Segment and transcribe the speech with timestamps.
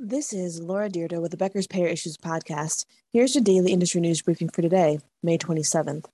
[0.00, 2.86] This is Laura Dyrda with the Becker's Payer Issues podcast.
[3.12, 6.04] Here's your daily industry news briefing for today, May 27th.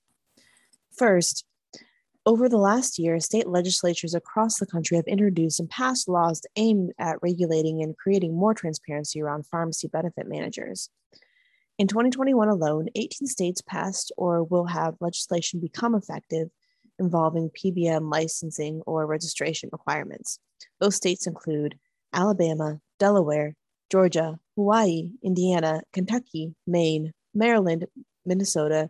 [0.91, 1.45] First,
[2.25, 6.93] over the last year, state legislatures across the country have introduced and passed laws aimed
[6.97, 10.89] at regulating and creating more transparency around pharmacy benefit managers.
[11.77, 16.49] In 2021 alone, 18 states passed or will have legislation become effective
[16.97, 20.39] involving PBM licensing or registration requirements.
[20.79, 21.77] Those states include
[22.11, 23.53] Alabama, Delaware,
[23.91, 27.85] Georgia, Hawaii, Indiana, Kentucky, Maine, Maryland,
[28.25, 28.89] Minnesota,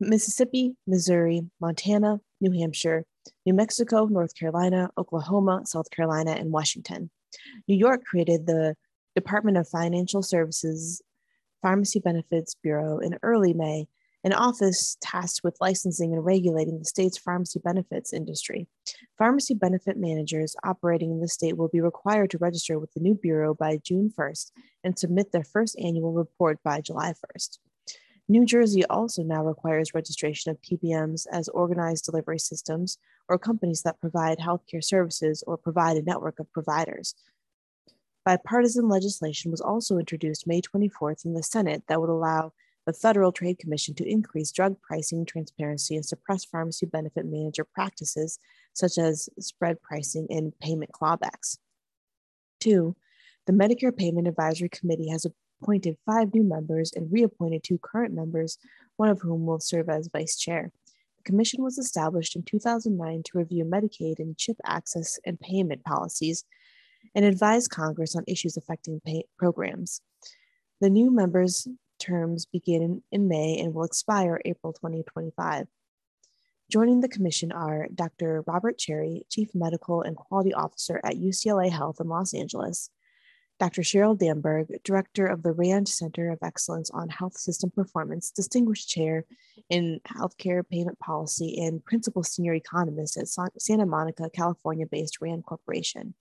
[0.00, 3.04] Mississippi, Missouri, Montana, New Hampshire,
[3.46, 7.10] New Mexico, North Carolina, Oklahoma, South Carolina, and Washington.
[7.68, 8.76] New York created the
[9.14, 11.02] Department of Financial Services
[11.62, 13.86] Pharmacy Benefits Bureau in early May,
[14.24, 18.66] an office tasked with licensing and regulating the state's pharmacy benefits industry.
[19.18, 23.14] Pharmacy benefit managers operating in the state will be required to register with the new
[23.14, 24.50] bureau by June 1st
[24.82, 27.58] and submit their first annual report by July 1st.
[28.26, 32.96] New Jersey also now requires registration of PBMs as organized delivery systems
[33.28, 37.14] or companies that provide healthcare services or provide a network of providers.
[38.24, 42.54] Bipartisan legislation was also introduced May 24th in the Senate that would allow
[42.86, 48.38] the Federal Trade Commission to increase drug pricing transparency and suppress pharmacy benefit manager practices
[48.72, 51.58] such as spread pricing and payment clawbacks.
[52.60, 52.96] Two,
[53.46, 55.26] the Medicare Payment Advisory Committee has
[55.62, 58.58] appointed five new members and reappointed two current members,
[58.96, 60.70] one of whom will serve as vice chair.
[61.18, 66.44] The commission was established in 2009 to review Medicaid and CHIP access and payment policies
[67.14, 69.00] and advise Congress on issues affecting
[69.38, 70.00] programs.
[70.80, 71.68] The new members'
[72.04, 75.66] terms begin in May and will expire April 2025.
[76.70, 78.42] Joining the commission are Dr.
[78.46, 82.90] Robert Cherry, Chief Medical and Quality Officer at UCLA Health in Los Angeles,
[83.60, 83.82] Dr.
[83.82, 89.24] Cheryl Damberg, Director of the RAND Center of Excellence on Health System Performance, Distinguished Chair
[89.70, 96.14] in Healthcare Payment Policy, and Principal Senior Economist at Santa Monica, California based RAND Corporation.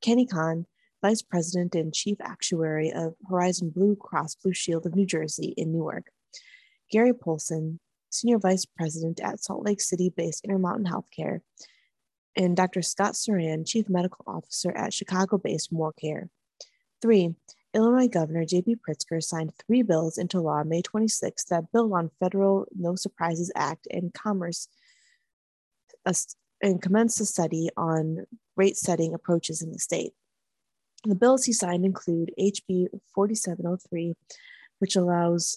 [0.00, 0.66] Kenny Kan,
[1.02, 5.72] Vice President and Chief Actuary of Horizon Blue Cross Blue Shield of New Jersey in
[5.72, 6.06] Newark.
[6.90, 7.78] Gary Poulsen,
[8.10, 11.40] Senior Vice President at Salt Lake City based Intermountain Healthcare.
[12.34, 12.82] And Dr.
[12.82, 16.28] Scott Sarran, Chief Medical Officer at Chicago based MoreCare.
[17.00, 17.34] Three,
[17.74, 18.76] Illinois Governor J.B.
[18.76, 23.86] Pritzker signed three bills into law May 26 that build on federal No Surprises Act
[23.90, 24.68] and Commerce
[26.06, 26.14] uh,
[26.62, 28.26] and commenced a study on
[28.56, 30.14] rate setting approaches in the state.
[31.06, 34.14] The bills he signed include HB 4703,
[34.80, 35.56] which allows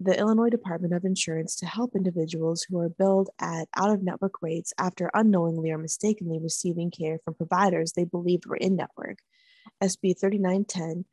[0.00, 4.42] the Illinois Department of Insurance to help individuals who are billed at out of network
[4.42, 9.18] rates after unknowingly or mistakenly receiving care from providers they believed were in network.
[9.80, 11.04] SB 3910,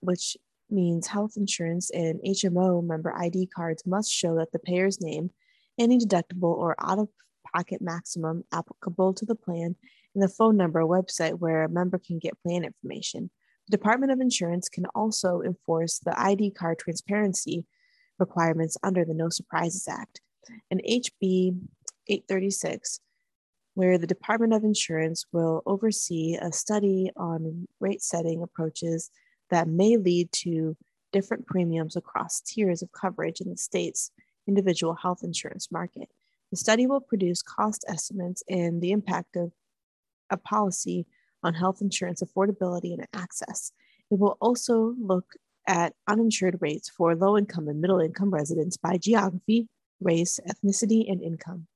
[0.00, 0.36] which
[0.68, 5.30] means health insurance and HMO member ID cards must show that the payer's name,
[5.78, 7.08] any deductible or out of
[7.54, 9.76] pocket maximum applicable to the plan,
[10.18, 13.30] and the phone number website where a member can get plan information.
[13.68, 17.66] The Department of Insurance can also enforce the ID card transparency
[18.18, 20.20] requirements under the No Surprises Act.
[20.72, 21.60] And HB
[22.08, 23.00] 836
[23.74, 29.08] where the Department of Insurance will oversee a study on rate setting approaches
[29.50, 30.76] that may lead to
[31.12, 34.10] different premiums across tiers of coverage in the state's
[34.48, 36.08] individual health insurance market.
[36.50, 39.52] The study will produce cost estimates and the impact of
[40.30, 41.06] a policy
[41.42, 43.72] on health insurance affordability and access.
[44.10, 45.34] It will also look
[45.66, 49.68] at uninsured rates for low income and middle income residents by geography,
[50.00, 51.66] race, ethnicity, and income.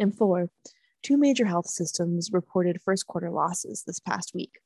[0.00, 0.50] And four,
[1.02, 4.60] two major health systems reported first quarter losses this past week.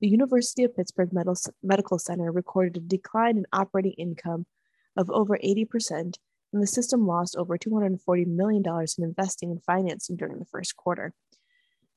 [0.00, 1.10] The University of Pittsburgh
[1.62, 4.46] Medical Center recorded a decline in operating income
[4.96, 6.16] of over 80%,
[6.52, 11.12] and the system lost over $240 million in investing and financing during the first quarter.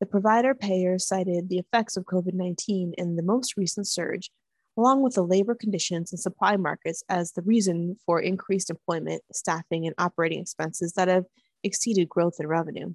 [0.04, 4.32] The provider payer cited the effects of COVID 19 in the most recent surge,
[4.76, 9.86] along with the labor conditions and supply markets, as the reason for increased employment, staffing,
[9.86, 11.24] and operating expenses that have
[11.64, 12.94] exceeded growth in revenue.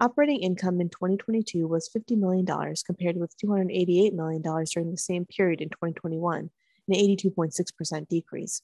[0.00, 2.46] Operating income in 2022 was $50 million
[2.86, 6.48] compared with $288 million during the same period in 2021,
[6.88, 8.62] an 82.6% decrease.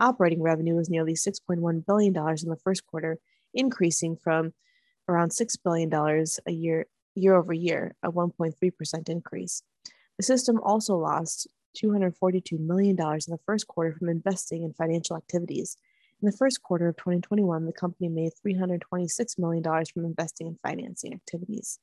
[0.00, 3.20] Operating revenue was nearly $6.1 billion in the first quarter,
[3.54, 4.52] increasing from
[5.08, 9.62] around $6 billion a year year over year, a 1.3% increase.
[10.16, 11.48] The system also lost
[11.82, 15.76] $242 million in the first quarter from investing in financial activities,
[16.22, 21.14] in the first quarter of 2021, the company made $326 million from investing in financing
[21.14, 21.78] activities.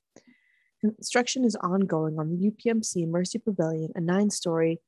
[0.80, 4.80] Construction is ongoing on the UPMC Mercy Pavilion, a nine story,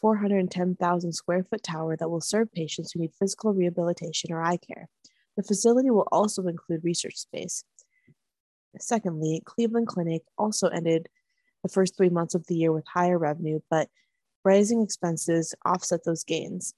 [0.00, 4.88] 410,000 square foot tower that will serve patients who need physical rehabilitation or eye care.
[5.36, 7.62] The facility will also include research space.
[8.78, 11.08] Secondly, Cleveland Clinic also ended
[11.62, 13.88] the first three months of the year with higher revenue, but
[14.44, 16.74] rising expenses offset those gains.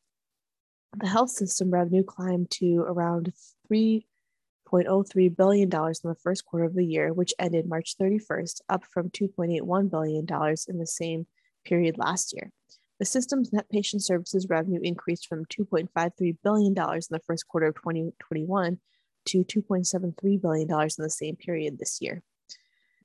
[0.97, 3.33] The health system revenue climbed to around
[3.71, 9.11] $3.03 billion in the first quarter of the year, which ended March 31st, up from
[9.11, 10.27] $2.81 billion
[10.69, 11.27] in the same
[11.65, 12.51] period last year.
[12.99, 16.75] The system's net patient services revenue increased from $2.53 billion in
[17.11, 18.79] the first quarter of 2021
[19.29, 22.23] to $2.73 billion in the same period this year.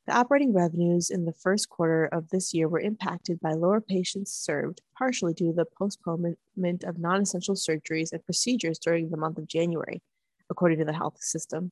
[0.06, 4.34] The operating revenues in the first quarter of this year were impacted by lower patients
[4.34, 9.38] served, partially due to the postponement of non essential surgeries and procedures during the month
[9.38, 10.02] of January,
[10.50, 11.72] according to the health system.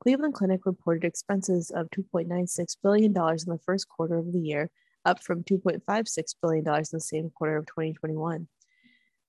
[0.00, 4.70] Cleveland Clinic reported expenses of $2.96 billion in the first quarter of the year,
[5.04, 8.48] up from $2.56 billion in the same quarter of 2021.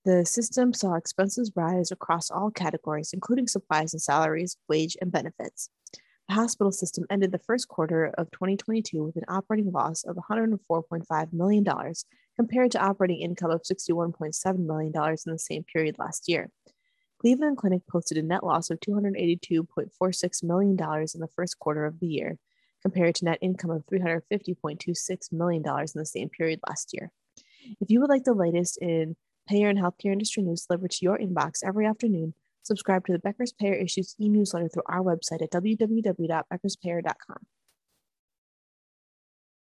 [0.05, 5.69] The system saw expenses rise across all categories, including supplies and salaries, wage, and benefits.
[6.29, 11.33] The hospital system ended the first quarter of 2022 with an operating loss of $104.5
[11.33, 11.65] million
[12.35, 16.51] compared to operating income of $61.7 million in the same period last year.
[17.19, 22.07] Cleveland Clinic posted a net loss of $282.46 million in the first quarter of the
[22.07, 22.37] year,
[22.81, 27.11] compared to net income of $350.26 million in the same period last year.
[27.81, 29.15] If you would like the latest in
[29.47, 32.33] payer and healthcare industry news delivered to your inbox every afternoon,
[32.63, 37.37] subscribe to the Becker's Payer Issues e newsletter through our website at www.beckerspayer.com.